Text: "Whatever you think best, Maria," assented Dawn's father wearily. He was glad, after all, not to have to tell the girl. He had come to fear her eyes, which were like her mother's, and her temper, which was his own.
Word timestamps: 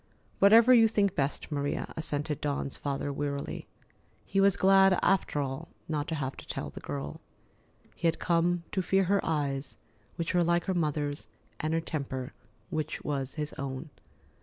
"Whatever 0.39 0.73
you 0.73 0.87
think 0.87 1.13
best, 1.13 1.51
Maria," 1.51 1.93
assented 1.95 2.41
Dawn's 2.41 2.75
father 2.75 3.13
wearily. 3.13 3.67
He 4.25 4.41
was 4.41 4.57
glad, 4.57 4.97
after 5.03 5.39
all, 5.41 5.67
not 5.87 6.07
to 6.07 6.15
have 6.15 6.35
to 6.37 6.47
tell 6.47 6.71
the 6.71 6.79
girl. 6.79 7.21
He 7.93 8.07
had 8.07 8.17
come 8.17 8.63
to 8.71 8.81
fear 8.81 9.03
her 9.03 9.23
eyes, 9.23 9.77
which 10.15 10.33
were 10.33 10.43
like 10.43 10.63
her 10.63 10.73
mother's, 10.73 11.27
and 11.59 11.71
her 11.75 11.81
temper, 11.81 12.33
which 12.71 13.03
was 13.03 13.35
his 13.35 13.53
own. 13.59 13.91